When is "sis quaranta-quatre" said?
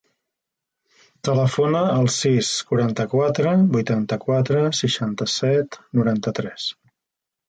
2.15-3.51